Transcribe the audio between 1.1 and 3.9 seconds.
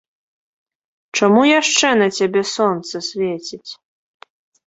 Чаму яшчэ на цябе сонца свеціць?